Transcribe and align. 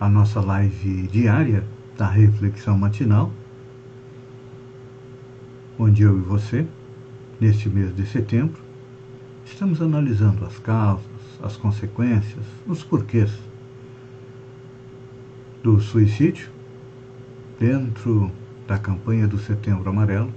à 0.00 0.08
nossa 0.08 0.40
live 0.40 1.06
diária 1.08 1.62
da 1.96 2.08
reflexão 2.08 2.76
matinal, 2.76 3.30
onde 5.78 6.02
eu 6.02 6.18
e 6.18 6.22
você, 6.22 6.66
neste 7.38 7.68
mês 7.68 7.94
de 7.94 8.06
setembro, 8.06 8.60
estamos 9.44 9.82
analisando 9.82 10.44
as 10.46 10.58
causas, 10.58 11.04
as 11.42 11.56
consequências, 11.56 12.44
os 12.66 12.82
porquês 12.82 13.30
do 15.62 15.78
suicídio 15.78 16.48
dentro 17.58 18.32
da 18.66 18.78
campanha 18.78 19.28
do 19.28 19.38
Setembro 19.38 19.90
Amarelo 19.90 20.32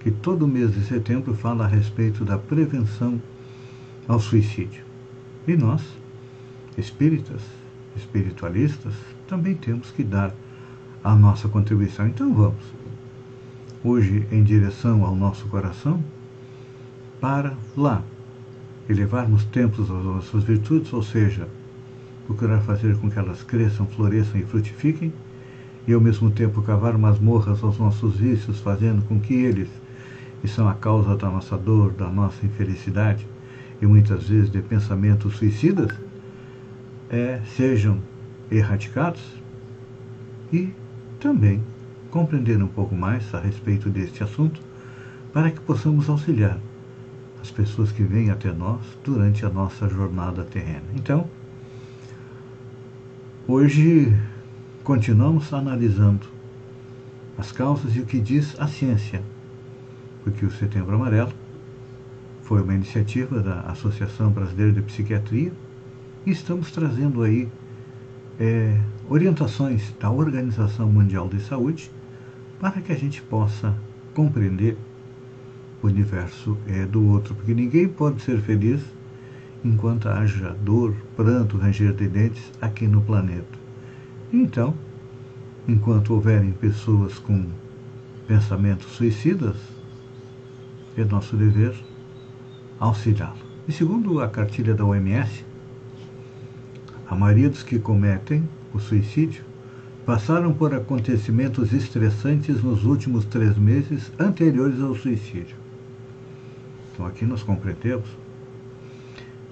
que 0.00 0.10
todo 0.10 0.48
mês 0.48 0.72
de 0.72 0.82
setembro 0.82 1.34
fala 1.34 1.64
a 1.64 1.68
respeito 1.68 2.24
da 2.24 2.38
prevenção 2.38 3.20
ao 4.08 4.18
suicídio. 4.18 4.82
E 5.46 5.56
nós, 5.56 5.82
espíritas, 6.78 7.42
espiritualistas, 7.96 8.94
também 9.26 9.54
temos 9.54 9.90
que 9.90 10.02
dar 10.02 10.34
a 11.02 11.14
nossa 11.14 11.48
contribuição. 11.48 12.06
Então 12.06 12.32
vamos, 12.32 12.64
hoje 13.84 14.26
em 14.30 14.42
direção 14.42 15.04
ao 15.04 15.14
nosso 15.14 15.46
coração, 15.48 16.02
para 17.20 17.54
lá 17.76 18.02
elevarmos 18.88 19.44
templos 19.46 19.90
às 19.90 20.04
nossas 20.04 20.44
virtudes, 20.44 20.92
ou 20.92 21.02
seja, 21.02 21.48
procurar 22.26 22.60
fazer 22.60 22.96
com 22.98 23.10
que 23.10 23.18
elas 23.18 23.42
cresçam, 23.42 23.86
floresçam 23.86 24.40
e 24.40 24.44
frutifiquem, 24.44 25.12
e 25.86 25.92
ao 25.92 26.00
mesmo 26.00 26.30
tempo 26.30 26.62
cavar 26.62 26.96
masmorras 26.96 27.62
aos 27.62 27.78
nossos 27.78 28.16
vícios, 28.16 28.60
fazendo 28.60 29.02
com 29.06 29.18
que 29.18 29.34
eles 29.34 29.68
que 30.40 30.48
são 30.48 30.68
a 30.68 30.74
causa 30.74 31.16
da 31.16 31.28
nossa 31.28 31.56
dor, 31.56 31.92
da 31.92 32.08
nossa 32.08 32.44
infelicidade 32.44 33.26
e 33.80 33.86
muitas 33.86 34.28
vezes 34.28 34.50
de 34.50 34.62
pensamentos 34.62 35.36
suicidas, 35.36 35.90
é, 37.10 37.40
sejam 37.56 37.98
erradicados 38.50 39.22
e 40.52 40.72
também 41.18 41.62
compreender 42.10 42.62
um 42.62 42.68
pouco 42.68 42.94
mais 42.94 43.34
a 43.34 43.40
respeito 43.40 43.88
deste 43.90 44.22
assunto 44.22 44.60
para 45.32 45.50
que 45.50 45.60
possamos 45.60 46.08
auxiliar 46.08 46.58
as 47.40 47.50
pessoas 47.50 47.92
que 47.92 48.02
vêm 48.02 48.30
até 48.30 48.52
nós 48.52 48.80
durante 49.04 49.44
a 49.44 49.50
nossa 49.50 49.88
jornada 49.88 50.44
terrena. 50.44 50.84
Então, 50.94 51.28
hoje 53.46 54.16
continuamos 54.82 55.52
analisando 55.52 56.26
as 57.38 57.52
causas 57.52 57.96
e 57.96 58.00
o 58.00 58.06
que 58.06 58.20
diz 58.20 58.58
a 58.58 58.66
ciência 58.66 59.22
porque 60.22 60.44
o 60.44 60.50
Setembro 60.50 60.94
Amarelo 60.94 61.32
foi 62.42 62.62
uma 62.62 62.74
iniciativa 62.74 63.40
da 63.40 63.60
Associação 63.62 64.30
Brasileira 64.30 64.72
de 64.72 64.82
Psiquiatria 64.82 65.52
e 66.26 66.30
estamos 66.30 66.70
trazendo 66.70 67.22
aí 67.22 67.48
é, 68.38 68.78
orientações 69.08 69.94
da 69.98 70.10
Organização 70.10 70.90
Mundial 70.90 71.28
de 71.28 71.40
Saúde 71.40 71.90
para 72.58 72.80
que 72.80 72.92
a 72.92 72.96
gente 72.96 73.22
possa 73.22 73.74
compreender 74.14 74.76
o 75.82 75.86
universo 75.86 76.58
é, 76.66 76.84
do 76.84 77.06
outro, 77.08 77.34
porque 77.34 77.54
ninguém 77.54 77.88
pode 77.88 78.20
ser 78.22 78.40
feliz 78.40 78.82
enquanto 79.64 80.08
haja 80.08 80.56
dor, 80.62 80.94
pranto, 81.16 81.56
ranger 81.56 81.92
de 81.94 82.08
dentes 82.08 82.52
aqui 82.60 82.86
no 82.86 83.00
planeta. 83.00 83.58
Então, 84.32 84.74
enquanto 85.66 86.14
houverem 86.14 86.52
pessoas 86.52 87.18
com 87.18 87.46
pensamentos 88.26 88.92
suicidas, 88.92 89.56
é 90.96 91.04
nosso 91.04 91.36
dever 91.36 91.74
auxiliá-lo. 92.78 93.38
E 93.66 93.72
segundo 93.72 94.20
a 94.20 94.28
cartilha 94.28 94.74
da 94.74 94.84
OMS, 94.84 95.44
a 97.10 97.14
maioria 97.16 97.50
dos 97.50 97.64
que 97.64 97.76
cometem 97.76 98.48
o 98.72 98.78
suicídio 98.78 99.42
passaram 100.06 100.54
por 100.54 100.72
acontecimentos 100.72 101.72
estressantes 101.72 102.62
nos 102.62 102.84
últimos 102.84 103.24
três 103.24 103.58
meses 103.58 104.12
anteriores 104.16 104.80
ao 104.80 104.94
suicídio. 104.94 105.56
Então 106.92 107.04
aqui 107.04 107.26
nós 107.26 107.42
compreendemos 107.42 108.08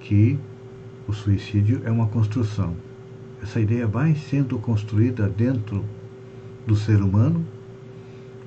que 0.01 0.39
o 1.09 1.13
suicídio 1.13 1.83
é 1.85 1.91
uma 1.91 2.07
construção. 2.07 2.77
Essa 3.43 3.61
ideia 3.61 3.89
vai 3.89 4.15
sendo 4.15 4.57
construída 4.61 5.29
dentro 5.29 5.85
do 6.65 6.77
ser 6.77 7.03
humano 7.03 7.45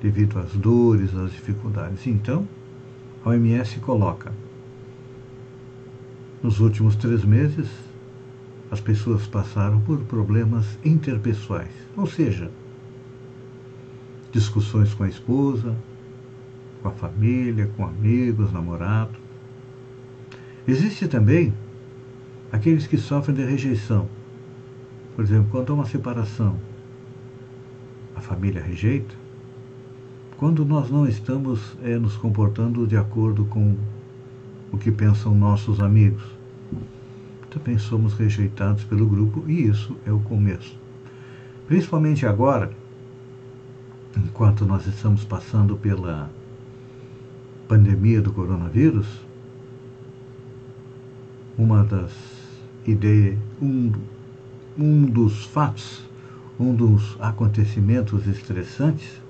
devido 0.00 0.38
às 0.38 0.52
dores, 0.52 1.14
às 1.14 1.32
dificuldades. 1.32 2.06
Então, 2.06 2.48
a 3.24 3.28
OMS 3.28 3.78
coloca: 3.80 4.32
nos 6.42 6.60
últimos 6.60 6.96
três 6.96 7.24
meses, 7.24 7.68
as 8.72 8.80
pessoas 8.80 9.26
passaram 9.26 9.78
por 9.82 9.98
problemas 10.04 10.78
interpessoais, 10.82 11.68
ou 11.94 12.06
seja, 12.06 12.50
discussões 14.32 14.94
com 14.94 15.04
a 15.04 15.08
esposa, 15.08 15.76
com 16.80 16.88
a 16.88 16.92
família, 16.92 17.70
com 17.76 17.84
amigos, 17.84 18.50
namorado. 18.50 19.18
Existe 20.66 21.06
também 21.06 21.52
aqueles 22.50 22.86
que 22.86 22.96
sofrem 22.96 23.36
de 23.36 23.44
rejeição. 23.44 24.08
Por 25.14 25.22
exemplo, 25.22 25.48
quando 25.50 25.70
há 25.70 25.74
uma 25.74 25.84
separação, 25.84 26.58
a 28.16 28.22
família 28.22 28.62
rejeita, 28.62 29.14
quando 30.38 30.64
nós 30.64 30.90
não 30.90 31.06
estamos 31.06 31.76
é, 31.82 31.98
nos 31.98 32.16
comportando 32.16 32.86
de 32.86 32.96
acordo 32.96 33.44
com 33.44 33.76
o 34.72 34.78
que 34.78 34.90
pensam 34.90 35.34
nossos 35.34 35.78
amigos. 35.78 36.24
Também 37.52 37.76
somos 37.76 38.14
rejeitados 38.14 38.82
pelo 38.84 39.06
grupo 39.06 39.44
e 39.46 39.66
isso 39.66 39.94
é 40.06 40.10
o 40.10 40.20
começo. 40.20 40.74
Principalmente 41.68 42.24
agora, 42.24 42.72
enquanto 44.16 44.64
nós 44.64 44.86
estamos 44.86 45.22
passando 45.22 45.76
pela 45.76 46.30
pandemia 47.68 48.22
do 48.22 48.32
coronavírus, 48.32 49.06
uma 51.58 51.84
das 51.84 52.10
ideias, 52.86 53.38
um, 53.60 53.92
um 54.78 55.04
dos 55.04 55.44
fatos, 55.44 56.08
um 56.58 56.74
dos 56.74 57.18
acontecimentos 57.20 58.26
estressantes 58.26 59.20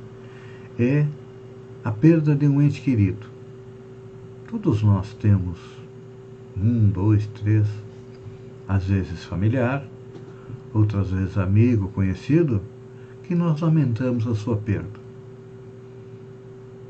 é 0.79 1.07
a 1.85 1.91
perda 1.91 2.37
de 2.37 2.47
um 2.47 2.63
ente 2.63 2.81
querido. 2.81 3.27
Todos 4.49 4.81
nós 4.83 5.13
temos 5.15 5.59
um, 6.57 6.89
dois, 6.89 7.27
três, 7.27 7.67
às 8.73 8.85
vezes 8.85 9.23
familiar, 9.25 9.87
outras 10.73 11.11
vezes 11.11 11.37
amigo, 11.37 11.89
conhecido, 11.89 12.63
que 13.23 13.35
nós 13.35 13.61
lamentamos 13.61 14.27
a 14.27 14.35
sua 14.35 14.57
perda. 14.57 14.99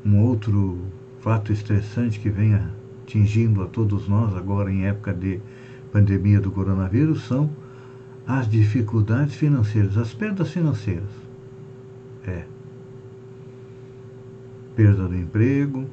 Um 0.05 0.19
outro 0.19 0.79
fato 1.19 1.51
estressante 1.51 2.21
que 2.21 2.29
vem 2.29 2.53
atingindo 2.53 3.61
a 3.61 3.67
todos 3.67 4.07
nós 4.07 4.33
agora 4.35 4.71
em 4.71 4.85
época 4.85 5.13
de 5.13 5.41
pandemia 5.91 6.39
do 6.39 6.51
coronavírus 6.51 7.27
são 7.27 7.49
as 8.25 8.49
dificuldades 8.49 9.35
financeiras, 9.35 9.97
as 9.97 10.13
perdas 10.13 10.51
financeiras. 10.51 11.09
É, 12.25 12.45
perda 14.73 15.05
do 15.09 15.15
emprego, 15.17 15.85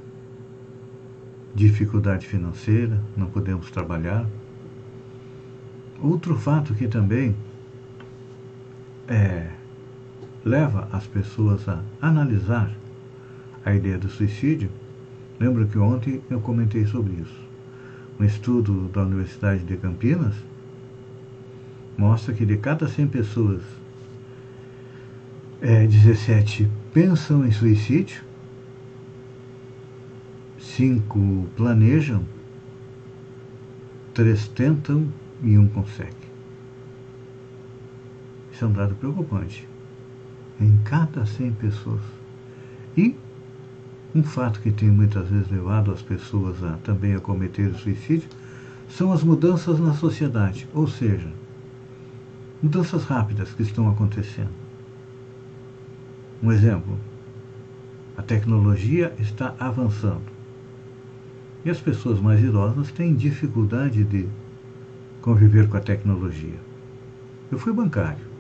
dificuldade 1.53 2.29
financeira, 2.29 3.03
não 3.17 3.27
podemos 3.27 3.73
trabalhar. 3.73 4.25
Outro 6.03 6.37
fato 6.37 6.75
que 6.75 6.89
também 6.89 7.37
é, 9.07 9.51
leva 10.45 10.89
as 10.93 11.07
pessoas 11.07 11.69
a 11.69 11.83
analisar 12.01 12.71
a 13.65 13.75
ideia 13.75 13.99
do 13.99 14.09
suicídio, 14.09 14.71
lembro 15.39 15.67
que 15.67 15.79
ontem 15.79 16.23
eu 16.31 16.41
comentei 16.41 16.87
sobre 16.87 17.13
isso. 17.15 17.41
Um 18.19 18.25
estudo 18.25 18.89
da 18.89 19.03
Universidade 19.03 19.63
de 19.65 19.77
Campinas 19.77 20.35
mostra 21.97 22.33
que 22.33 22.47
de 22.47 22.57
cada 22.57 22.89
100 22.89 23.09
pessoas, 23.09 23.63
é, 25.61 25.87
17 25.87 26.71
pensam 26.93 27.45
em 27.47 27.53
suicídio 27.53 28.31
cinco 30.81 31.47
planejam, 31.57 32.25
três 34.15 34.49
tentam 34.49 35.09
e 35.43 35.59
um 35.59 35.69
consegue. 35.69 36.17
Isso 38.53 38.65
é 38.65 38.69
um 38.69 38.73
dado 38.73 38.95
preocupante. 38.95 39.67
em 40.61 40.77
cada 40.85 41.25
100 41.25 41.53
pessoas. 41.53 42.03
E 42.97 43.17
um 44.15 44.23
fato 44.23 44.61
que 44.61 44.71
tem 44.71 44.91
muitas 44.91 45.29
vezes 45.29 45.49
levado 45.51 45.91
as 45.91 46.03
pessoas 46.03 46.63
a 46.63 46.77
também 46.85 47.15
a 47.15 47.21
cometer 47.21 47.73
suicídio 47.75 48.29
são 48.89 49.13
as 49.13 49.23
mudanças 49.23 49.79
na 49.79 49.95
sociedade, 49.95 50.69
ou 50.75 50.87
seja, 50.87 51.33
mudanças 52.63 53.05
rápidas 53.05 53.53
que 53.53 53.63
estão 53.63 53.89
acontecendo. 53.89 54.51
Um 56.43 56.53
exemplo: 56.53 56.99
a 58.17 58.23
tecnologia 58.23 59.15
está 59.19 59.55
avançando 59.59 60.31
e 61.65 61.71
as 61.71 61.81
pessoas 61.81 62.21
mais 62.21 62.43
idosas 62.43 62.91
têm 62.91 63.15
dificuldade 63.15 64.03
de 64.05 64.27
conviver 65.21 65.69
com 65.69 65.77
a 65.77 65.81
tecnologia. 65.81 66.59
Eu 67.51 67.59
fui 67.59 67.73
bancário 67.73 68.31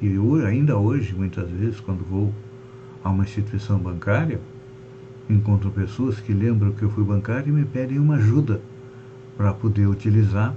e 0.00 0.08
eu, 0.08 0.46
ainda 0.46 0.76
hoje, 0.76 1.14
muitas 1.14 1.48
vezes, 1.48 1.80
quando 1.80 2.04
vou 2.04 2.32
a 3.02 3.08
uma 3.08 3.24
instituição 3.24 3.78
bancária, 3.78 4.40
encontro 5.28 5.70
pessoas 5.70 6.20
que 6.20 6.32
lembram 6.32 6.72
que 6.72 6.82
eu 6.82 6.90
fui 6.90 7.04
bancário 7.04 7.48
e 7.48 7.52
me 7.52 7.64
pedem 7.64 7.98
uma 7.98 8.16
ajuda 8.16 8.60
para 9.36 9.52
poder 9.52 9.86
utilizar 9.86 10.54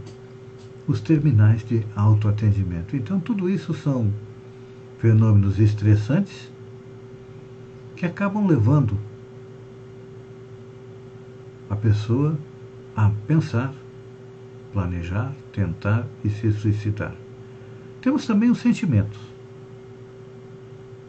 os 0.88 1.00
terminais 1.00 1.64
de 1.64 1.86
autoatendimento. 1.96 2.96
Então, 2.96 3.20
tudo 3.20 3.50
isso 3.50 3.74
são 3.74 4.12
fenômenos 5.00 5.60
estressantes 5.60 6.52
que 7.96 8.06
acabam 8.06 8.48
levando 8.48 8.98
a 11.70 11.76
pessoa 11.76 12.38
a 12.96 13.12
pensar, 13.28 13.74
planejar, 14.72 15.34
tentar 15.52 16.06
e 16.24 16.30
se 16.30 16.52
suicidar. 16.52 17.16
Temos 18.02 18.26
também 18.26 18.50
os 18.50 18.60
sentimentos. 18.60 19.20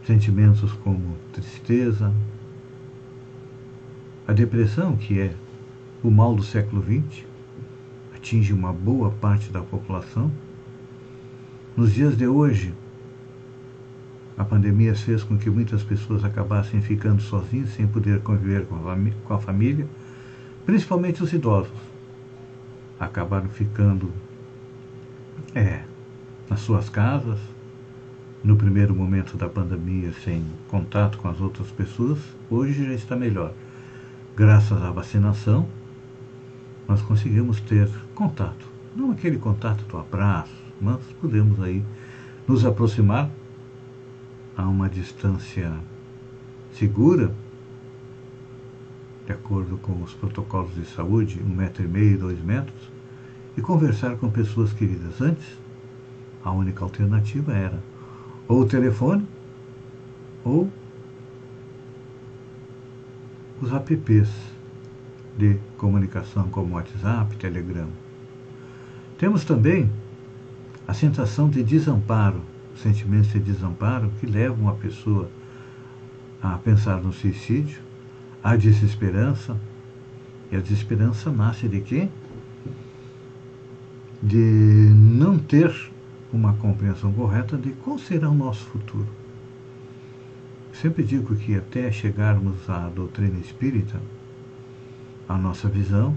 Sentimentos 0.06 0.72
como 0.72 1.16
tristeza, 1.32 2.12
a 4.26 4.32
depressão, 4.32 4.96
que 4.96 5.20
é 5.20 5.34
o 6.02 6.10
mal 6.10 6.34
do 6.34 6.42
século 6.42 6.82
XX, 6.82 7.24
atinge 8.14 8.52
uma 8.52 8.72
boa 8.72 9.10
parte 9.10 9.50
da 9.50 9.60
população. 9.60 10.30
Nos 11.76 11.92
dias 11.92 12.16
de 12.16 12.26
hoje, 12.26 12.74
a 14.36 14.44
pandemia 14.44 14.94
fez 14.94 15.22
com 15.22 15.36
que 15.36 15.50
muitas 15.50 15.82
pessoas 15.82 16.24
acabassem 16.24 16.80
ficando 16.80 17.20
sozinhas, 17.20 17.70
sem 17.70 17.86
poder 17.86 18.20
conviver 18.20 18.66
com 18.66 19.34
a 19.34 19.38
família, 19.38 19.86
principalmente 20.64 21.22
os 21.22 21.32
idosos. 21.32 21.89
Acabaram 23.00 23.48
ficando 23.48 24.12
é, 25.54 25.80
nas 26.48 26.60
suas 26.60 26.88
casas, 26.88 27.40
no 28.44 28.56
primeiro 28.56 28.94
momento 28.94 29.36
da 29.36 29.48
pandemia, 29.48 30.12
sem 30.24 30.44
contato 30.68 31.18
com 31.18 31.28
as 31.28 31.40
outras 31.40 31.70
pessoas. 31.70 32.18
Hoje 32.48 32.86
já 32.86 32.92
está 32.92 33.16
melhor. 33.16 33.52
Graças 34.36 34.82
à 34.82 34.90
vacinação, 34.90 35.66
nós 36.86 37.02
conseguimos 37.02 37.60
ter 37.60 37.88
contato. 38.14 38.68
Não 38.94 39.10
aquele 39.10 39.38
contato 39.38 39.84
do 39.84 39.96
abraço, 39.96 40.52
mas 40.80 40.98
podemos 41.20 41.60
aí 41.60 41.84
nos 42.46 42.64
aproximar 42.64 43.30
a 44.56 44.68
uma 44.68 44.88
distância 44.88 45.72
segura, 46.72 47.32
de 49.30 49.34
acordo 49.34 49.78
com 49.78 50.02
os 50.02 50.12
protocolos 50.12 50.74
de 50.74 50.84
saúde, 50.84 51.40
um 51.40 51.54
metro 51.54 51.84
e 51.84 51.86
meio, 51.86 52.18
dois 52.18 52.42
metros, 52.42 52.90
e 53.56 53.60
conversar 53.60 54.16
com 54.16 54.28
pessoas 54.28 54.72
queridas. 54.72 55.20
Antes, 55.20 55.46
a 56.42 56.50
única 56.50 56.82
alternativa 56.82 57.52
era 57.52 57.80
ou 58.48 58.62
o 58.62 58.66
telefone 58.66 59.24
ou 60.44 60.68
os 63.62 63.72
apps 63.72 64.28
de 65.38 65.58
comunicação 65.78 66.48
como 66.48 66.74
WhatsApp, 66.74 67.36
Telegram. 67.36 67.88
Temos 69.16 69.44
também 69.44 69.88
a 70.88 70.94
sensação 70.94 71.48
de 71.48 71.62
desamparo, 71.62 72.40
sentimentos 72.74 73.30
de 73.30 73.38
desamparo 73.38 74.10
que 74.18 74.26
levam 74.26 74.68
a 74.68 74.74
pessoa 74.74 75.30
a 76.42 76.58
pensar 76.58 77.00
no 77.00 77.12
suicídio, 77.12 77.89
a 78.42 78.56
desesperança. 78.56 79.56
E 80.50 80.56
a 80.56 80.60
desesperança 80.60 81.30
nasce 81.30 81.68
de 81.68 81.80
quê? 81.80 82.08
De 84.22 84.36
não 84.36 85.38
ter 85.38 85.72
uma 86.32 86.54
compreensão 86.54 87.12
correta 87.12 87.56
de 87.56 87.70
qual 87.70 87.98
será 87.98 88.28
o 88.28 88.34
nosso 88.34 88.64
futuro. 88.66 89.06
Sempre 90.72 91.02
digo 91.02 91.34
que 91.36 91.56
até 91.56 91.90
chegarmos 91.90 92.68
à 92.68 92.88
doutrina 92.88 93.38
espírita, 93.38 94.00
a 95.28 95.36
nossa 95.36 95.68
visão 95.68 96.16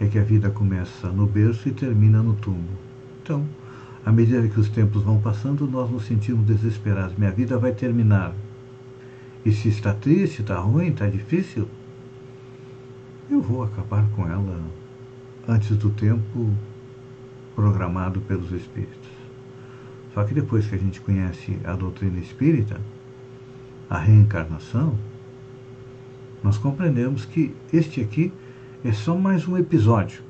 é 0.00 0.06
que 0.06 0.18
a 0.18 0.22
vida 0.22 0.50
começa 0.50 1.08
no 1.08 1.26
berço 1.26 1.68
e 1.68 1.72
termina 1.72 2.22
no 2.22 2.34
túmulo. 2.34 2.78
Então, 3.22 3.46
à 4.04 4.10
medida 4.10 4.48
que 4.48 4.58
os 4.58 4.68
tempos 4.68 5.02
vão 5.02 5.20
passando, 5.20 5.66
nós 5.66 5.90
nos 5.90 6.06
sentimos 6.06 6.46
desesperados. 6.46 7.16
Minha 7.18 7.30
vida 7.30 7.58
vai 7.58 7.72
terminar. 7.72 8.32
E 9.44 9.52
se 9.52 9.68
está 9.68 9.94
triste, 9.94 10.42
está 10.42 10.58
ruim, 10.58 10.88
está 10.88 11.06
difícil, 11.06 11.68
eu 13.30 13.40
vou 13.40 13.62
acabar 13.62 14.06
com 14.10 14.28
ela 14.28 14.60
antes 15.48 15.76
do 15.76 15.90
tempo 15.90 16.52
programado 17.54 18.20
pelos 18.20 18.52
espíritos. 18.52 19.10
Só 20.12 20.24
que 20.24 20.34
depois 20.34 20.66
que 20.66 20.74
a 20.74 20.78
gente 20.78 21.00
conhece 21.00 21.58
a 21.64 21.74
doutrina 21.74 22.18
espírita, 22.18 22.80
a 23.88 23.98
reencarnação, 23.98 24.98
nós 26.42 26.58
compreendemos 26.58 27.24
que 27.24 27.54
este 27.72 28.00
aqui 28.00 28.32
é 28.84 28.92
só 28.92 29.16
mais 29.16 29.46
um 29.46 29.56
episódio 29.56 30.22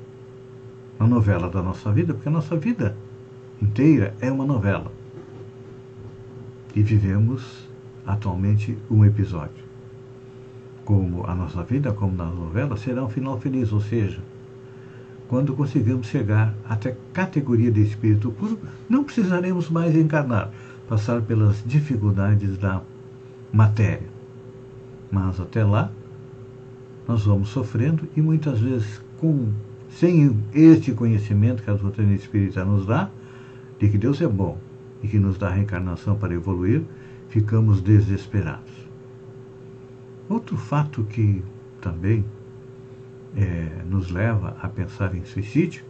na 0.99 1.07
novela 1.07 1.49
da 1.49 1.61
nossa 1.61 1.91
vida, 1.91 2.13
porque 2.13 2.29
a 2.29 2.31
nossa 2.31 2.55
vida 2.55 2.95
inteira 3.61 4.13
é 4.19 4.31
uma 4.31 4.45
novela. 4.45 4.91
E 6.75 6.81
vivemos 6.83 7.67
atualmente 8.05 8.77
um 8.89 9.05
episódio. 9.05 9.63
Como 10.85 11.25
a 11.25 11.35
nossa 11.35 11.63
vida, 11.63 11.93
como 11.93 12.15
na 12.15 12.25
novela, 12.25 12.75
será 12.77 13.03
um 13.03 13.09
final 13.09 13.39
feliz, 13.39 13.71
ou 13.71 13.81
seja, 13.81 14.19
quando 15.27 15.55
conseguirmos 15.55 16.07
chegar 16.07 16.53
até 16.67 16.97
categoria 17.13 17.71
de 17.71 17.81
espírito 17.81 18.31
puro, 18.31 18.59
não 18.89 19.03
precisaremos 19.03 19.69
mais 19.69 19.95
encarnar, 19.95 20.51
passar 20.89 21.21
pelas 21.21 21.63
dificuldades 21.65 22.57
da 22.57 22.81
matéria. 23.53 24.09
Mas 25.09 25.39
até 25.39 25.63
lá, 25.63 25.91
nós 27.07 27.23
vamos 27.23 27.49
sofrendo 27.49 28.07
e 28.15 28.21
muitas 28.21 28.59
vezes 28.59 29.01
com 29.19 29.49
sem 29.89 30.37
este 30.53 30.93
conhecimento 30.93 31.63
que 31.63 31.69
a 31.69 31.73
doutrina 31.73 32.13
espírita 32.13 32.63
nos 32.63 32.85
dá, 32.85 33.09
de 33.79 33.89
que 33.89 33.97
Deus 33.97 34.21
é 34.21 34.27
bom 34.27 34.57
e 35.03 35.07
que 35.07 35.19
nos 35.19 35.37
dá 35.37 35.47
a 35.47 35.51
reencarnação 35.51 36.15
para 36.15 36.33
evoluir, 36.33 36.83
ficamos 37.31 37.81
desesperados. 37.81 38.73
Outro 40.27 40.57
fato 40.57 41.03
que 41.05 41.41
também 41.79 42.25
é, 43.35 43.83
nos 43.89 44.11
leva 44.11 44.57
a 44.61 44.67
pensar 44.67 45.15
em 45.15 45.23
suicídio 45.23 45.83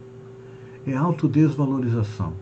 é 0.86 0.94
a 0.94 1.00
autodesvalorização. 1.00 2.32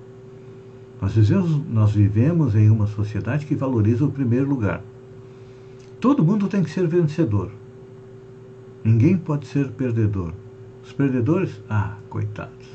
Nós 1.00 1.14
vivemos, 1.14 1.66
nós 1.66 1.92
vivemos 1.92 2.54
em 2.54 2.68
uma 2.68 2.86
sociedade 2.86 3.46
que 3.46 3.54
valoriza 3.54 4.04
o 4.04 4.12
primeiro 4.12 4.46
lugar. 4.46 4.82
Todo 5.98 6.22
mundo 6.22 6.46
tem 6.46 6.62
que 6.62 6.70
ser 6.70 6.86
vencedor. 6.86 7.50
Ninguém 8.84 9.16
pode 9.16 9.46
ser 9.46 9.70
perdedor. 9.70 10.34
Os 10.84 10.92
perdedores, 10.92 11.58
ah, 11.70 11.96
coitados. 12.10 12.68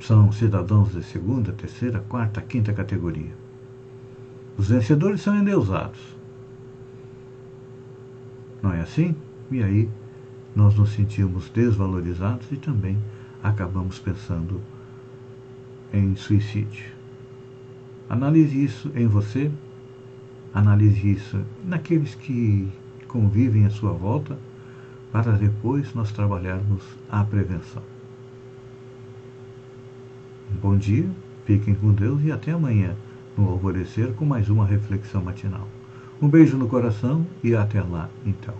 São 0.00 0.32
cidadãos 0.32 0.92
de 0.92 1.02
segunda, 1.02 1.52
terceira, 1.52 2.00
quarta, 2.08 2.40
quinta 2.40 2.72
categoria. 2.72 3.43
Os 4.56 4.68
vencedores 4.68 5.20
são 5.20 5.36
endeusados. 5.36 6.00
Não 8.62 8.72
é 8.72 8.80
assim? 8.80 9.14
E 9.50 9.62
aí 9.62 9.90
nós 10.54 10.74
nos 10.76 10.90
sentimos 10.90 11.50
desvalorizados 11.50 12.50
e 12.52 12.56
também 12.56 12.96
acabamos 13.42 13.98
pensando 13.98 14.60
em 15.92 16.14
suicídio. 16.16 16.86
Analise 18.08 18.64
isso 18.64 18.90
em 18.94 19.06
você, 19.06 19.50
analise 20.52 21.12
isso 21.12 21.44
naqueles 21.64 22.14
que 22.14 22.68
convivem 23.08 23.66
à 23.66 23.70
sua 23.70 23.92
volta, 23.92 24.38
para 25.12 25.32
depois 25.32 25.94
nós 25.94 26.10
trabalharmos 26.12 26.82
a 27.10 27.24
prevenção. 27.24 27.82
Um 30.52 30.56
bom 30.56 30.76
dia, 30.76 31.08
fiquem 31.44 31.74
com 31.74 31.92
Deus 31.92 32.22
e 32.24 32.32
até 32.32 32.52
amanhã, 32.52 32.96
no 33.36 33.48
alvorecer 33.50 34.12
com 34.14 34.24
mais 34.24 34.48
uma 34.48 34.66
reflexão 34.66 35.22
matinal. 35.22 35.68
Um 36.20 36.28
beijo 36.28 36.56
no 36.56 36.68
coração 36.68 37.26
e 37.42 37.54
até 37.54 37.82
lá, 37.82 38.08
então. 38.24 38.54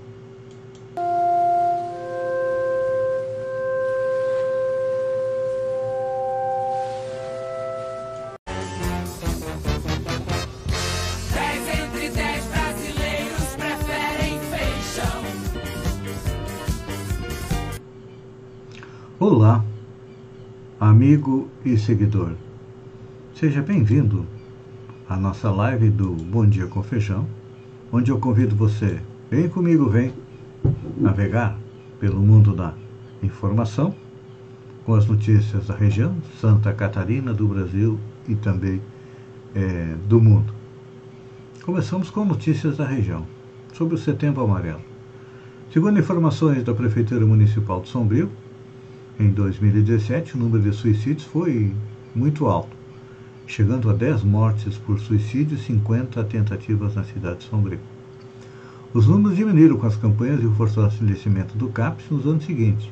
Olá, 19.18 19.64
amigo 20.78 21.48
e 21.64 21.78
seguidor. 21.78 22.32
Seja 23.34 23.62
bem-vindo 23.62 24.26
à 25.08 25.16
nossa 25.16 25.50
live 25.50 25.90
do 25.90 26.10
Bom 26.10 26.46
Dia 26.46 26.66
com 26.66 26.82
Feijão, 26.82 27.26
onde 27.92 28.10
eu 28.10 28.18
convido 28.18 28.56
você, 28.56 28.98
vem 29.30 29.48
comigo, 29.48 29.88
vem 29.88 30.12
navegar 30.96 31.58
pelo 32.00 32.20
mundo 32.20 32.54
da 32.54 32.72
informação 33.22 33.94
com 34.84 34.94
as 34.94 35.06
notícias 35.06 35.66
da 35.66 35.74
região, 35.74 36.16
Santa 36.40 36.72
Catarina, 36.72 37.34
do 37.34 37.46
Brasil 37.46 37.98
e 38.28 38.34
também 38.34 38.80
é, 39.54 39.94
do 40.08 40.20
mundo. 40.20 40.52
Começamos 41.64 42.10
com 42.10 42.24
notícias 42.24 42.76
da 42.76 42.86
região, 42.86 43.26
sobre 43.72 43.94
o 43.94 43.98
Setembro 43.98 44.42
Amarelo. 44.42 44.80
Segundo 45.72 45.98
informações 45.98 46.62
da 46.62 46.74
Prefeitura 46.74 47.26
Municipal 47.26 47.80
de 47.80 47.88
Sombrio, 47.88 48.30
em 49.18 49.30
2017, 49.30 50.36
o 50.36 50.38
número 50.38 50.62
de 50.62 50.72
suicídios 50.72 51.24
foi 51.24 51.72
muito 52.14 52.46
alto, 52.46 52.74
chegando 53.46 53.90
a 53.90 53.92
10 53.92 54.22
mortes 54.22 54.76
por 54.78 54.98
suicídio 54.98 55.56
e 55.56 55.60
50 55.60 56.22
tentativas 56.24 56.94
na 56.94 57.04
cidade 57.04 57.38
de 57.38 57.44
Sombrio. 57.44 57.80
Os 58.92 59.06
números 59.06 59.36
diminuíram 59.36 59.76
com 59.76 59.86
as 59.86 59.96
campanhas 59.96 60.42
e 60.42 60.46
o 60.46 60.54
fortalecimento 60.54 61.56
do 61.58 61.68
CAPS 61.68 62.04
nos 62.10 62.26
anos 62.26 62.44
seguintes, 62.44 62.88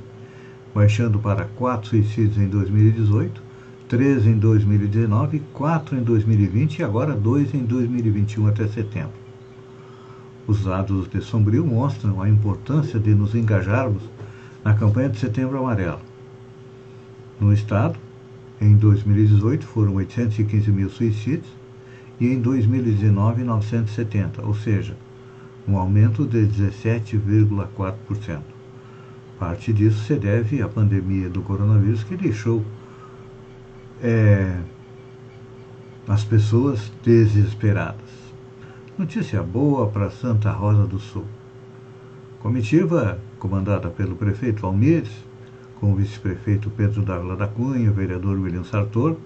baixando 0.74 1.18
para 1.18 1.44
4 1.44 1.90
suicídios 1.90 2.38
em 2.38 2.48
2018, 2.48 3.42
3 3.88 4.26
em 4.26 4.38
2019, 4.38 5.42
4 5.52 5.96
em 5.96 6.02
2020 6.02 6.78
e 6.78 6.82
agora 6.82 7.14
2 7.14 7.54
em 7.54 7.64
2021 7.64 8.46
até 8.46 8.66
setembro. 8.66 9.22
Os 10.46 10.64
dados 10.64 11.08
de 11.08 11.20
Sombrio 11.20 11.64
mostram 11.64 12.20
a 12.20 12.28
importância 12.28 12.98
de 12.98 13.14
nos 13.14 13.34
engajarmos 13.34 14.02
na 14.64 14.74
campanha 14.74 15.08
de 15.08 15.18
Setembro 15.18 15.58
Amarelo 15.58 16.00
no 17.40 17.52
Estado, 17.52 17.98
em 18.62 18.76
2018 18.76 19.66
foram 19.66 19.94
815 19.96 20.70
mil 20.70 20.88
suicídios 20.88 21.52
e 22.20 22.28
em 22.28 22.40
2019 22.40 23.42
970, 23.42 24.46
ou 24.46 24.54
seja, 24.54 24.96
um 25.66 25.76
aumento 25.76 26.24
de 26.24 26.46
17,4%. 26.46 28.40
Parte 29.38 29.72
disso 29.72 30.04
se 30.04 30.14
deve 30.14 30.62
à 30.62 30.68
pandemia 30.68 31.28
do 31.28 31.42
coronavírus 31.42 32.04
que 32.04 32.16
deixou 32.16 32.62
é, 34.00 34.56
as 36.06 36.22
pessoas 36.22 36.92
desesperadas. 37.02 38.10
Notícia 38.96 39.42
boa 39.42 39.88
para 39.88 40.10
Santa 40.10 40.52
Rosa 40.52 40.86
do 40.86 41.00
Sul. 41.00 41.24
Comitiva 42.40 43.18
comandada 43.40 43.90
pelo 43.90 44.14
prefeito 44.14 44.64
Almires 44.64 45.10
com 45.82 45.90
o 45.90 45.96
vice-prefeito 45.96 46.70
Pedro 46.70 47.02
Dávila 47.02 47.34
da 47.34 47.48
Cunha, 47.48 47.90
o 47.90 47.92
vereador 47.92 48.38
William 48.38 48.62
Sartor 48.62 49.16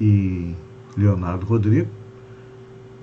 e 0.00 0.54
Leonardo 0.96 1.44
Rodrigo. 1.44 1.90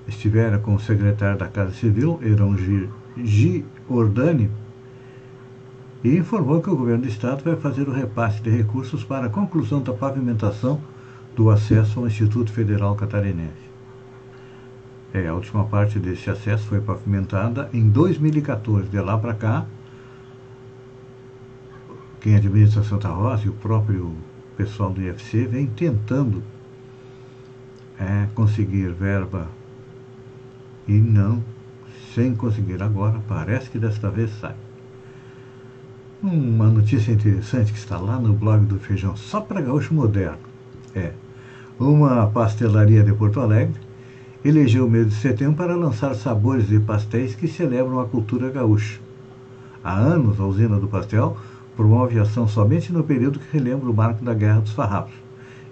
Estiveram 0.06 0.58
com 0.58 0.74
o 0.74 0.80
secretário 0.80 1.38
da 1.38 1.46
Casa 1.48 1.74
Civil, 1.74 2.18
Heron 2.22 2.56
Giordani, 3.14 4.50
e 6.02 6.16
informou 6.16 6.62
que 6.62 6.70
o 6.70 6.76
governo 6.76 7.02
do 7.02 7.08
estado 7.08 7.44
vai 7.44 7.56
fazer 7.56 7.86
o 7.86 7.92
repasse 7.92 8.40
de 8.40 8.48
recursos 8.48 9.04
para 9.04 9.26
a 9.26 9.30
conclusão 9.30 9.82
da 9.82 9.92
pavimentação 9.92 10.80
do 11.36 11.50
acesso 11.50 12.00
ao 12.00 12.06
Instituto 12.06 12.50
Federal 12.50 12.94
Catarinense. 12.94 13.68
É, 15.12 15.26
a 15.26 15.34
última 15.34 15.64
parte 15.64 15.98
desse 15.98 16.30
acesso 16.30 16.68
foi 16.68 16.80
pavimentada 16.80 17.68
em 17.70 17.86
2014. 17.86 18.88
De 18.88 18.98
lá 18.98 19.18
para 19.18 19.34
cá, 19.34 19.66
quem 22.20 22.36
administra 22.36 22.82
Santa 22.82 23.08
Rosa 23.08 23.46
e 23.46 23.48
o 23.48 23.54
próprio 23.54 24.12
pessoal 24.56 24.90
do 24.90 25.00
IFC 25.00 25.46
vem 25.46 25.66
tentando 25.66 26.42
é, 27.98 28.26
conseguir 28.34 28.92
verba 28.92 29.48
e 30.86 30.92
não, 30.92 31.42
sem 32.14 32.34
conseguir 32.34 32.82
agora, 32.82 33.20
parece 33.28 33.70
que 33.70 33.78
desta 33.78 34.10
vez 34.10 34.30
sai. 34.40 34.54
Uma 36.22 36.68
notícia 36.68 37.12
interessante 37.12 37.72
que 37.72 37.78
está 37.78 37.98
lá 37.98 38.18
no 38.18 38.32
blog 38.32 38.64
do 38.64 38.78
Feijão, 38.80 39.16
só 39.16 39.40
para 39.40 39.60
gaúcho 39.60 39.94
moderno, 39.94 40.38
é 40.94 41.12
uma 41.78 42.26
pastelaria 42.26 43.04
de 43.04 43.12
Porto 43.12 43.40
Alegre 43.40 43.80
elegeu 44.44 44.86
o 44.86 44.90
mês 44.90 45.08
de 45.08 45.14
setembro 45.14 45.56
para 45.56 45.76
lançar 45.76 46.14
sabores 46.14 46.68
de 46.68 46.78
pastéis 46.80 47.34
que 47.34 47.48
celebram 47.48 48.00
a 48.00 48.06
cultura 48.06 48.50
gaúcha. 48.50 48.98
Há 49.82 49.94
anos, 49.94 50.40
a 50.40 50.44
usina 50.44 50.78
do 50.78 50.88
pastel 50.88 51.36
promove 51.78 52.18
ação 52.18 52.48
somente 52.48 52.92
no 52.92 53.04
período 53.04 53.38
que 53.38 53.56
relembra 53.56 53.88
o 53.88 53.94
marco 53.94 54.24
da 54.24 54.34
Guerra 54.34 54.58
dos 54.58 54.72
Farrapos 54.72 55.14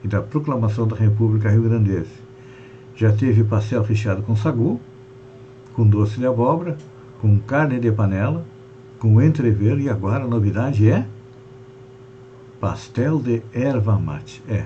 e 0.04 0.06
da 0.06 0.22
proclamação 0.22 0.86
da 0.86 0.94
República 0.94 1.50
Rio-Grandense. 1.50 2.12
Já 2.94 3.10
teve 3.10 3.42
pastel 3.42 3.82
recheado 3.82 4.22
com 4.22 4.36
sagu, 4.36 4.80
com 5.74 5.84
doce 5.84 6.20
de 6.20 6.24
abóbora, 6.24 6.78
com 7.20 7.36
carne 7.40 7.80
de 7.80 7.90
panela, 7.90 8.46
com 9.00 9.20
entrever 9.20 9.80
e 9.80 9.90
agora 9.90 10.22
a 10.22 10.28
novidade 10.28 10.88
é 10.88 11.04
pastel 12.60 13.18
de 13.18 13.42
erva 13.52 13.98
mate. 13.98 14.40
É. 14.48 14.64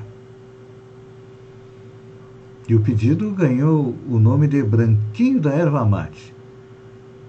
E 2.68 2.74
o 2.74 2.80
pedido 2.80 3.30
ganhou 3.30 3.94
o 4.06 4.18
nome 4.18 4.46
de 4.46 4.62
Branquinho 4.62 5.40
da 5.40 5.52
Erva 5.52 5.86
Mate, 5.86 6.34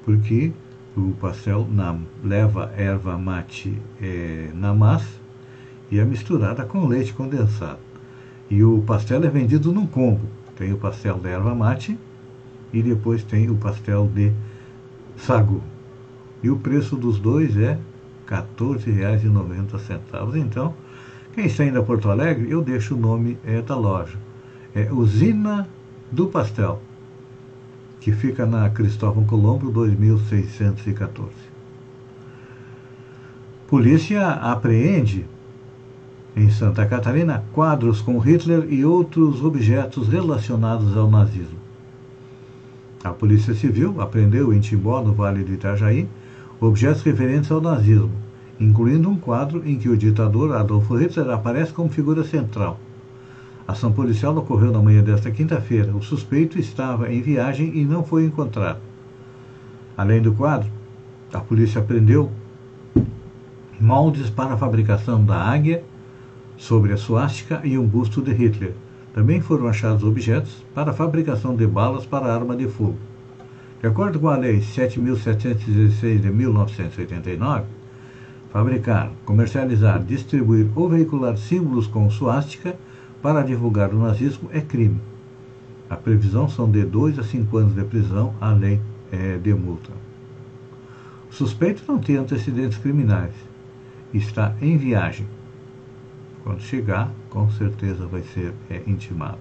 porque 0.04 0.52
o 0.96 1.14
pastel 1.20 1.68
na, 1.70 1.98
leva 2.24 2.72
erva 2.76 3.18
mate 3.18 3.78
é, 4.02 4.50
na 4.54 4.74
massa 4.74 5.22
e 5.90 6.00
é 6.00 6.06
misturada 6.06 6.66
com 6.66 6.86
leite 6.88 7.14
condensado. 7.14 7.80
E 8.50 8.64
o 8.64 8.82
pastel 8.82 9.24
é 9.24 9.30
vendido 9.30 9.72
num 9.72 9.88
combo. 9.88 10.28
Tem 10.56 10.74
o 10.74 10.78
pastel 10.78 11.18
da 11.18 11.30
erva 11.30 11.56
mate 11.56 11.98
e 12.74 12.82
depois 12.82 13.24
tem 13.24 13.50
o 13.50 13.56
pastel 13.56 14.10
de 14.14 14.34
sagu. 15.18 15.62
E 16.44 16.50
o 16.50 16.58
preço 16.58 16.98
dos 16.98 17.20
dois 17.20 17.56
é 17.58 17.80
R$ 18.28 18.38
14,90. 18.58 20.36
Então, 20.36 20.74
quem 21.34 21.46
está 21.46 21.64
indo 21.64 21.80
a 21.80 21.84
Porto 21.84 22.10
Alegre, 22.10 22.50
eu 22.52 22.62
deixo 22.62 22.96
o 22.96 23.00
nome 23.00 23.38
é, 23.46 23.62
da 23.62 23.78
loja. 23.78 24.18
É 24.76 24.92
Usina 24.92 25.68
do 26.12 26.28
Pastel 26.28 26.82
que 28.02 28.12
fica 28.12 28.48
na 28.48 28.68
Cristóvão 28.70 29.24
Colombo 29.24 29.72
2614. 29.72 31.32
Polícia 33.68 34.28
apreende 34.28 35.26
em 36.36 36.50
Santa 36.50 36.86
Catarina 36.86 37.44
quadros 37.54 38.02
com 38.02 38.18
Hitler 38.18 38.66
e 38.74 38.84
outros 38.84 39.44
objetos 39.44 40.10
relacionados 40.10 40.98
ao 40.98 41.10
nazismo. 41.10 41.60
A 43.04 43.12
Polícia 43.12 43.54
Civil 43.54 44.02
apreendeu 44.02 44.52
em 44.52 44.60
Timbó, 44.60 45.02
no 45.02 45.14
Vale 45.14 45.44
do 45.44 45.54
Itajaí, 45.54 46.08
objetos 46.60 47.04
referentes 47.04 47.52
ao 47.52 47.62
nazismo, 47.62 48.12
incluindo 48.60 49.10
um 49.10 49.18
quadro 49.18 49.62
em 49.66 49.78
que 49.78 49.90
o 49.90 49.98
ditador 49.98 50.54
Adolfo 50.54 50.96
Hitler 50.96 51.30
aparece 51.30 51.72
como 51.72 51.90
figura 51.90 52.24
central. 52.24 52.80
A 53.72 53.74
ação 53.74 53.94
policial 53.94 54.36
ocorreu 54.36 54.70
na 54.70 54.82
manhã 54.82 55.02
desta 55.02 55.32
quinta-feira. 55.32 55.96
O 55.96 56.02
suspeito 56.02 56.60
estava 56.60 57.10
em 57.10 57.22
viagem 57.22 57.72
e 57.74 57.86
não 57.86 58.04
foi 58.04 58.26
encontrado. 58.26 58.82
Além 59.96 60.22
do 60.22 60.34
quadro, 60.34 60.70
a 61.32 61.40
polícia 61.40 61.82
prendeu 61.82 62.30
moldes 63.80 64.30
para 64.30 64.56
a 64.56 64.58
fabricação 64.58 65.24
da 65.24 65.38
águia 65.38 65.86
sobre 66.58 66.92
a 66.92 66.98
suástica 66.98 67.62
e 67.64 67.78
um 67.78 67.88
busto 67.88 68.22
de 68.22 68.34
Hitler. 68.34 68.74
Também 69.14 69.40
foram 69.40 69.68
achados 69.68 70.04
objetos 70.04 70.66
para 70.76 70.92
a 70.92 70.94
fabricação 70.94 71.56
de 71.56 71.66
balas 71.66 72.06
para 72.06 72.26
arma 72.26 72.58
de 72.58 72.68
fogo. 72.68 72.98
De 73.80 73.88
acordo 73.88 74.20
com 74.20 74.28
a 74.28 74.36
Lei 74.36 74.60
7.716 74.60 76.20
de 76.20 76.30
1989, 76.30 77.64
fabricar, 78.52 79.14
comercializar, 79.24 80.04
distribuir 80.04 80.68
ou 80.76 80.90
veicular 80.90 81.38
símbolos 81.38 81.88
com 81.88 82.10
suástica 82.10 82.76
para 83.22 83.44
divulgar 83.44 83.94
o 83.94 84.00
nazismo 84.00 84.50
é 84.52 84.62
crime. 84.62 85.00
A 85.90 85.96
previsão 85.96 86.48
são 86.48 86.70
de 86.70 86.84
2 86.84 87.20
a 87.20 87.24
5 87.24 87.58
anos 87.58 87.76
de 87.76 87.84
prisão, 87.84 88.34
além 88.40 88.82
é, 89.12 89.38
de 89.38 89.54
multa. 89.54 89.92
O 91.30 91.34
suspeito 91.34 91.84
não 91.88 92.00
tem 92.00 92.18
antecedentes 92.18 92.78
criminais. 92.78 93.34
Está 94.14 94.56
em 94.62 94.78
viagem. 94.78 95.28
Quando 96.44 96.62
chegar, 96.62 97.12
com 97.30 97.50
certeza 97.52 98.06
vai 98.06 98.24
ser 98.24 98.54
é, 98.70 98.82
intimado. 98.88 99.38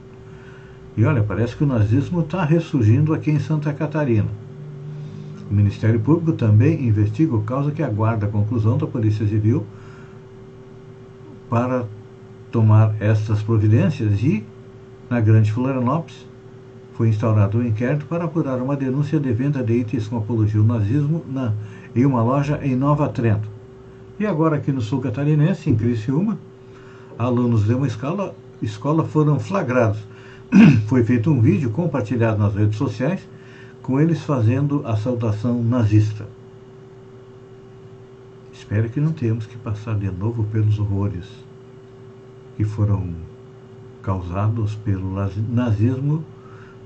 E 0.96 1.04
olha, 1.04 1.22
parece 1.22 1.56
que 1.56 1.64
o 1.64 1.66
nazismo 1.66 2.20
está 2.20 2.44
ressurgindo 2.44 3.14
aqui 3.14 3.30
em 3.30 3.38
Santa 3.38 3.72
Catarina. 3.72 4.28
O 5.50 5.54
Ministério 5.54 5.98
Público 5.98 6.32
também 6.32 6.86
investiga 6.86 7.34
o 7.34 7.42
caso 7.42 7.72
que 7.72 7.82
aguarda 7.82 8.26
a 8.26 8.30
conclusão 8.30 8.76
da 8.76 8.86
Polícia 8.86 9.26
Civil 9.26 9.64
para 11.48 11.86
tomar 12.50 12.94
estas 13.00 13.42
providências 13.42 14.22
e, 14.22 14.44
na 15.08 15.20
Grande 15.20 15.52
Florianópolis, 15.52 16.26
foi 16.94 17.08
instaurado 17.08 17.58
um 17.58 17.66
inquérito 17.66 18.04
para 18.06 18.24
apurar 18.24 18.60
uma 18.60 18.76
denúncia 18.76 19.18
de 19.18 19.32
venda 19.32 19.62
de 19.62 19.72
itens 19.72 20.06
com 20.06 20.18
apologia 20.18 20.60
ao 20.60 20.66
nazismo 20.66 21.24
na, 21.28 21.54
em 21.94 22.04
uma 22.04 22.22
loja 22.22 22.60
em 22.62 22.76
Nova 22.76 23.08
Trento. 23.08 23.48
E 24.18 24.26
agora 24.26 24.56
aqui 24.56 24.70
no 24.70 24.82
sul 24.82 25.00
catarinense, 25.00 25.70
em 25.70 25.74
Criciúma, 25.74 26.38
alunos 27.18 27.64
de 27.64 27.72
uma 27.72 27.86
escola, 27.86 28.34
escola 28.60 29.04
foram 29.04 29.38
flagrados. 29.38 29.98
Foi 30.88 31.02
feito 31.04 31.30
um 31.30 31.40
vídeo 31.40 31.70
compartilhado 31.70 32.38
nas 32.38 32.54
redes 32.54 32.76
sociais 32.76 33.26
com 33.82 33.98
eles 33.98 34.20
fazendo 34.22 34.82
a 34.84 34.96
saudação 34.96 35.62
nazista. 35.62 36.28
Espero 38.52 38.90
que 38.90 39.00
não 39.00 39.12
tenhamos 39.12 39.46
que 39.46 39.56
passar 39.56 39.96
de 39.96 40.10
novo 40.10 40.44
pelos 40.44 40.78
horrores 40.78 41.24
que 42.56 42.64
foram 42.64 43.14
causados 44.02 44.74
pelo 44.76 45.14
nazismo 45.48 46.24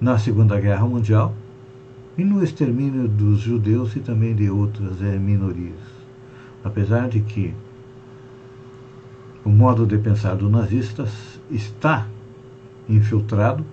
na 0.00 0.18
Segunda 0.18 0.60
Guerra 0.60 0.86
Mundial 0.86 1.34
e 2.16 2.24
no 2.24 2.42
extermínio 2.42 3.08
dos 3.08 3.40
judeus 3.40 3.96
e 3.96 4.00
também 4.00 4.34
de 4.34 4.50
outras 4.50 5.00
é, 5.02 5.16
minorias. 5.18 5.78
Apesar 6.62 7.08
de 7.08 7.20
que 7.20 7.54
o 9.44 9.50
modo 9.50 9.86
de 9.86 9.98
pensar 9.98 10.36
dos 10.36 10.50
nazistas 10.50 11.38
está 11.50 12.06
infiltrado 12.88 13.64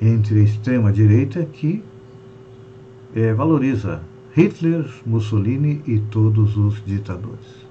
entre 0.00 0.40
a 0.40 0.42
extrema-direita 0.44 1.44
que 1.44 1.82
é, 3.14 3.32
valoriza 3.32 4.00
Hitler, 4.36 4.88
Mussolini 5.04 5.82
e 5.86 5.98
todos 5.98 6.56
os 6.56 6.84
ditadores. 6.84 7.66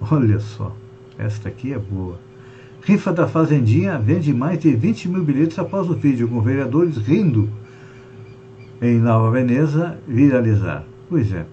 Olha 0.00 0.38
só, 0.38 0.74
esta 1.18 1.48
aqui 1.48 1.72
é 1.72 1.78
boa. 1.78 2.18
Rifa 2.82 3.12
da 3.12 3.26
Fazendinha 3.26 3.98
vende 3.98 4.32
mais 4.34 4.58
de 4.58 4.74
20 4.74 5.08
mil 5.08 5.24
bilhetes 5.24 5.58
após 5.58 5.88
o 5.88 5.94
vídeo 5.94 6.28
com 6.28 6.40
vereadores 6.40 6.96
rindo 6.98 7.48
em 8.82 8.98
Nova 8.98 9.30
Veneza 9.30 9.98
viralizar. 10.06 10.84
Pois 11.08 11.32
é, 11.32 11.46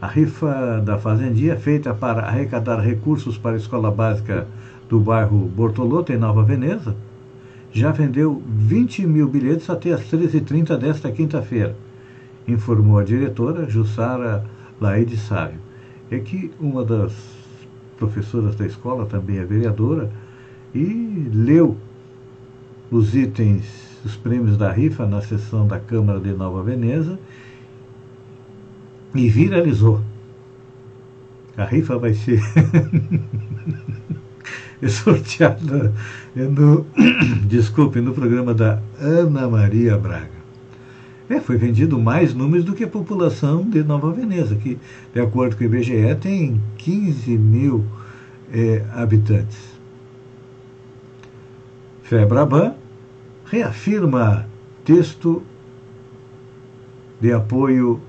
a 0.00 0.06
rifa 0.06 0.82
da 0.84 0.98
Fazendinha, 0.98 1.56
feita 1.56 1.94
para 1.94 2.22
arrecadar 2.22 2.78
recursos 2.80 3.38
para 3.38 3.52
a 3.52 3.56
escola 3.56 3.90
básica 3.90 4.46
do 4.88 5.00
bairro 5.00 5.38
Bortolotto, 5.38 6.12
em 6.12 6.18
Nova 6.18 6.42
Veneza, 6.42 6.96
já 7.72 7.90
vendeu 7.90 8.42
20 8.46 9.06
mil 9.06 9.28
bilhetes 9.28 9.68
até 9.68 9.92
as 9.92 10.02
13h30 10.02 10.76
desta 10.76 11.10
quinta-feira, 11.10 11.76
informou 12.46 12.98
a 12.98 13.04
diretora 13.04 13.68
Jussara 13.68 14.44
Laide 14.80 15.16
Sávio. 15.16 15.58
É 16.10 16.18
que 16.18 16.52
uma 16.60 16.84
das 16.84 17.12
professoras 17.98 18.56
da 18.56 18.66
escola, 18.66 19.06
também 19.06 19.38
é 19.38 19.44
vereadora, 19.44 20.10
e 20.74 21.30
leu 21.32 21.76
os 22.90 23.14
itens, 23.14 23.64
os 24.04 24.16
prêmios 24.16 24.56
da 24.56 24.70
rifa 24.70 25.06
na 25.06 25.22
sessão 25.22 25.66
da 25.66 25.78
Câmara 25.78 26.20
de 26.20 26.32
Nova 26.32 26.62
Veneza 26.62 27.18
e 29.14 29.28
viralizou. 29.28 30.02
A 31.56 31.64
rifa 31.64 31.96
vai 31.98 32.14
ser 32.14 32.40
sorteada 34.88 35.92
no, 36.34 36.84
desculpe, 37.46 38.00
no 38.00 38.12
programa 38.12 38.52
da 38.52 38.82
Ana 39.00 39.48
Maria 39.48 39.96
Braga. 39.96 40.43
É, 41.28 41.40
foi 41.40 41.56
vendido 41.56 41.98
mais 41.98 42.34
números 42.34 42.64
do 42.64 42.74
que 42.74 42.84
a 42.84 42.88
população 42.88 43.62
de 43.62 43.82
Nova 43.82 44.12
Veneza, 44.12 44.54
que, 44.56 44.78
de 45.12 45.20
acordo 45.20 45.56
com 45.56 45.64
o 45.64 45.66
IBGE, 45.66 46.14
tem 46.20 46.60
15 46.76 47.38
mil 47.38 47.84
é, 48.52 48.84
habitantes. 48.92 49.74
Febraban 52.02 52.74
reafirma 53.46 54.46
texto 54.84 55.42
de 57.18 57.32
apoio 57.32 58.00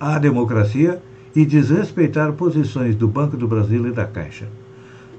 à 0.00 0.18
democracia 0.18 1.02
e 1.36 1.44
desrespeitar 1.44 2.32
posições 2.32 2.96
do 2.96 3.06
Banco 3.06 3.36
do 3.36 3.46
Brasil 3.46 3.86
e 3.86 3.92
da 3.92 4.06
Caixa. 4.06 4.48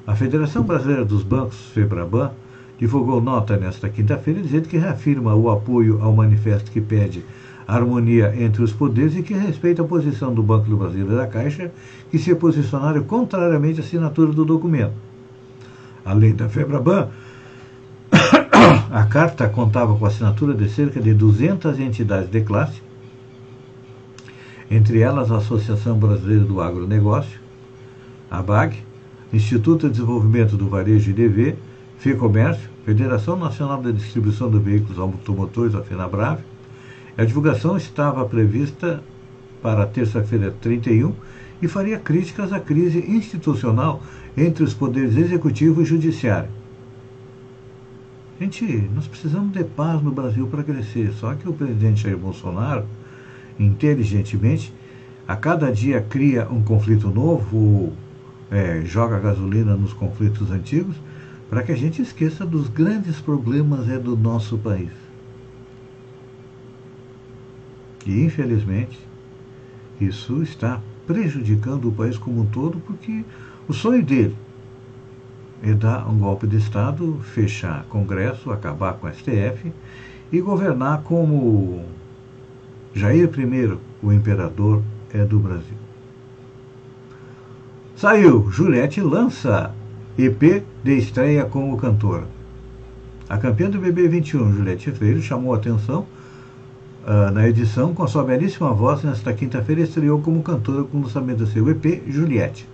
A 0.05 0.15
Federação 0.15 0.63
Brasileira 0.63 1.05
dos 1.05 1.23
Bancos, 1.23 1.69
FEBRABAN, 1.73 2.31
divulgou 2.83 3.21
nota 3.21 3.55
nesta 3.55 3.87
quinta-feira 3.87 4.41
dizendo 4.41 4.67
que 4.67 4.77
reafirma 4.77 5.33
o 5.33 5.49
apoio 5.49 6.01
ao 6.01 6.11
manifesto 6.11 6.69
que 6.69 6.81
pede 6.81 7.23
harmonia 7.65 8.33
entre 8.37 8.61
os 8.61 8.73
poderes 8.73 9.15
e 9.15 9.23
que 9.23 9.33
respeita 9.33 9.81
a 9.81 9.85
posição 9.85 10.33
do 10.33 10.43
Banco 10.43 10.69
do 10.69 10.75
Brasil 10.75 11.09
e 11.09 11.15
da 11.15 11.25
Caixa, 11.25 11.71
que 12.11 12.19
se 12.19 12.35
posicionaram 12.35 13.01
contrariamente 13.03 13.79
à 13.79 13.83
assinatura 13.85 14.33
do 14.33 14.43
documento. 14.43 14.91
Além 16.03 16.35
da 16.35 16.49
FEBRABAN, 16.49 17.07
a 18.91 19.03
carta 19.05 19.47
contava 19.47 19.95
com 19.95 20.03
a 20.03 20.09
assinatura 20.09 20.53
de 20.53 20.67
cerca 20.67 20.99
de 20.99 21.13
200 21.13 21.79
entidades 21.79 22.29
de 22.29 22.41
classe, 22.41 22.81
entre 24.69 24.99
elas 24.99 25.31
a 25.31 25.37
Associação 25.37 25.97
Brasileira 25.97 26.43
do 26.43 26.59
Agronegócio, 26.59 27.39
a 28.29 28.41
BAG, 28.41 28.75
Instituto 29.31 29.87
de 29.87 29.93
Desenvolvimento 29.93 30.57
do 30.57 30.67
Varejo 30.67 31.11
e 31.11 31.13
DV, 31.13 31.55
Federação 32.85 33.37
Nacional 33.37 33.81
de 33.81 33.93
Distribuição 33.93 34.51
de 34.51 34.59
Veículos 34.59 34.99
Automotores, 34.99 35.73
a 35.73 35.81
FENABRAVE. 35.81 36.43
A 37.17 37.23
divulgação 37.23 37.77
estava 37.77 38.25
prevista 38.25 39.01
para 39.61 39.85
terça-feira 39.85 40.53
31 40.59 41.13
e 41.61 41.67
faria 41.67 41.97
críticas 41.97 42.51
à 42.51 42.59
crise 42.59 42.99
institucional 43.09 44.01
entre 44.35 44.63
os 44.63 44.73
poderes 44.73 45.15
executivo 45.15 45.81
e 45.81 45.85
judiciário. 45.85 46.49
Gente, 48.37 48.89
nós 48.93 49.07
precisamos 49.07 49.53
de 49.53 49.63
paz 49.63 50.01
no 50.01 50.11
Brasil 50.11 50.45
para 50.47 50.63
crescer. 50.63 51.13
Só 51.13 51.33
que 51.35 51.47
o 51.47 51.53
presidente 51.53 52.01
Jair 52.03 52.17
Bolsonaro, 52.17 52.83
inteligentemente, 53.57 54.73
a 55.25 55.37
cada 55.37 55.71
dia 55.71 56.01
cria 56.01 56.49
um 56.49 56.61
conflito 56.61 57.07
novo, 57.09 57.93
é, 58.51 58.81
joga 58.83 59.19
gasolina 59.19 59.77
nos 59.77 59.93
conflitos 59.93 60.51
antigos, 60.51 60.97
para 61.53 61.61
que 61.61 61.71
a 61.71 61.77
gente 61.77 62.01
esqueça 62.01 62.43
dos 62.43 62.67
grandes 62.67 63.21
problemas 63.21 63.87
é, 63.87 63.99
do 63.99 64.17
nosso 64.17 64.57
país. 64.57 64.89
E, 68.07 68.23
infelizmente, 68.23 68.99
isso 70.01 70.41
está 70.41 70.81
prejudicando 71.05 71.89
o 71.89 71.91
país 71.91 72.17
como 72.17 72.41
um 72.41 72.45
todo, 72.47 72.79
porque 72.79 73.23
o 73.67 73.71
sonho 73.73 74.03
dele 74.03 74.35
é 75.61 75.73
dar 75.73 76.09
um 76.09 76.17
golpe 76.17 76.47
de 76.47 76.57
Estado, 76.57 77.19
fechar 77.21 77.83
Congresso, 77.83 78.51
acabar 78.51 78.93
com 78.95 79.05
o 79.05 79.13
STF 79.13 79.71
e 80.31 80.41
governar 80.41 81.03
como 81.03 81.85
Jair 82.95 83.29
I, 83.29 83.77
o 84.01 84.11
imperador 84.11 84.81
é 85.13 85.23
do 85.23 85.37
Brasil. 85.37 85.77
Saiu, 87.95 88.49
Juliette 88.49 88.99
lança 89.01 89.71
EP 90.17 90.63
de 90.83 90.97
estreia 90.97 91.45
como 91.45 91.77
cantora. 91.77 92.25
A 93.27 93.37
campeã 93.37 93.69
do 93.69 93.79
BB21, 93.79 94.53
Juliette 94.53 94.91
Freire, 94.91 95.21
chamou 95.21 95.53
atenção 95.53 96.05
uh, 97.03 97.31
na 97.31 97.47
edição 97.47 97.93
com 97.93 98.03
a 98.03 98.07
sua 98.07 98.23
belíssima 98.23 98.71
voz. 98.73 99.01
Nesta 99.01 99.33
quinta-feira 99.33 99.81
estreou 99.81 100.21
como 100.21 100.43
cantora 100.43 100.83
com 100.83 100.99
o 100.99 101.01
lançamento 101.01 101.39
do 101.39 101.47
seu 101.47 101.67
EP, 101.69 102.03
Juliette. 102.07 102.67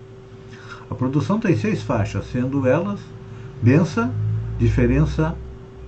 A 0.90 0.96
produção 0.96 1.40
tem 1.40 1.56
seis 1.56 1.82
faixas, 1.82 2.26
sendo 2.32 2.68
elas 2.68 3.00
Bença, 3.62 4.12
Diferença, 4.58 5.36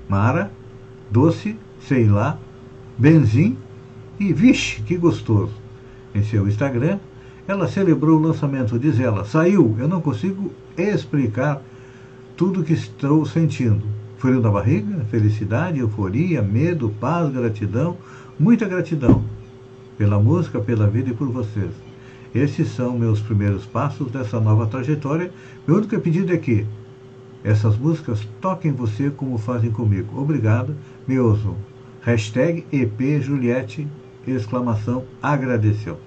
Mara, 0.08 0.52
Doce, 1.10 1.58
Sei 1.82 2.08
lá, 2.08 2.38
Benzim 2.98 3.58
e 4.20 4.32
Vixe, 4.32 4.82
que 4.84 4.96
gostoso. 4.96 5.54
Em 6.14 6.24
seu 6.24 6.48
Instagram, 6.48 7.00
ela 7.48 7.68
celebrou 7.68 8.20
o 8.20 8.22
lançamento, 8.22 8.78
diz 8.78 9.00
ela, 9.00 9.26
saiu, 9.26 9.76
eu 9.80 9.88
não 9.88 10.02
consigo 10.02 10.52
explicar 10.78 11.62
tudo 12.36 12.62
o 12.62 12.64
que 12.64 12.74
estou 12.74 13.26
sentindo. 13.26 13.82
Frio 14.18 14.40
na 14.40 14.52
barriga, 14.52 15.04
felicidade, 15.10 15.80
euforia, 15.80 16.42
medo, 16.42 16.90
paz, 17.00 17.32
gratidão, 17.32 17.98
muita 18.40 18.68
gratidão 18.68 19.24
pela 19.98 20.20
música, 20.20 20.60
pela 20.60 20.88
vida 20.88 21.10
e 21.10 21.14
por 21.14 21.30
vocês. 21.30 21.72
Esses 22.34 22.70
são 22.70 22.98
meus 22.98 23.20
primeiros 23.20 23.66
passos 23.66 24.12
dessa 24.12 24.40
nova 24.40 24.68
trajetória. 24.68 25.32
Meu 25.68 25.78
único 25.78 26.00
pedido 26.00 26.32
é 26.32 26.38
que 26.38 26.66
essas 27.44 27.78
músicas 27.78 28.28
toquem 28.40 28.72
você 28.72 29.10
como 29.10 29.38
fazem 29.38 29.72
comigo. 29.72 30.22
Obrigado, 30.22 30.76
me 31.08 31.20
ouçam. 31.20 31.56
Hashtag 32.02 32.66
EP 32.72 33.22
Juliette, 33.22 33.88
exclamação, 34.26 35.04
agradeceu. 35.22 36.00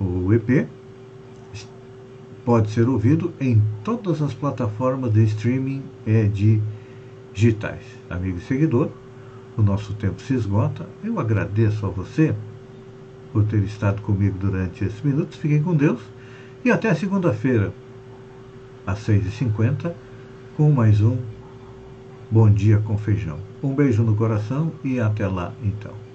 O 0.00 0.32
EP 0.32 0.68
pode 2.44 2.70
ser 2.70 2.88
ouvido 2.88 3.32
em 3.40 3.62
todas 3.84 4.22
as 4.22 4.32
plataformas 4.32 5.12
de 5.12 5.24
streaming 5.24 5.82
e 6.06 6.62
digitais. 7.34 7.82
Amigo 8.08 8.38
e 8.38 8.40
seguidor, 8.40 8.90
o 9.56 9.62
nosso 9.62 9.92
tempo 9.94 10.20
se 10.22 10.34
esgota. 10.34 10.86
Eu 11.02 11.18
agradeço 11.18 11.84
a 11.84 11.90
você 11.90 12.34
por 13.32 13.44
ter 13.44 13.62
estado 13.64 14.00
comigo 14.02 14.38
durante 14.38 14.84
esses 14.84 15.02
minutos. 15.02 15.36
Fiquem 15.36 15.62
com 15.62 15.74
Deus 15.74 16.00
e 16.64 16.70
até 16.70 16.94
segunda-feira, 16.94 17.72
às 18.86 19.00
6h50, 19.06 19.92
com 20.56 20.70
mais 20.70 21.00
um 21.00 21.18
Bom 22.30 22.50
Dia 22.50 22.78
com 22.78 22.96
Feijão. 22.96 23.38
Um 23.62 23.74
beijo 23.74 24.02
no 24.02 24.14
coração 24.14 24.72
e 24.84 25.00
até 25.00 25.26
lá 25.26 25.52
então. 25.62 26.07